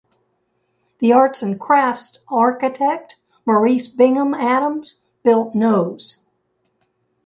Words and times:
The 0.97 1.13
arts 1.13 1.43
and 1.43 1.59
crafts 1.59 2.17
architect 2.27 3.17
Maurice 3.45 3.85
Bingham 3.85 4.33
Adams 4.33 4.99
built 5.21 5.53
nos. 5.53 6.25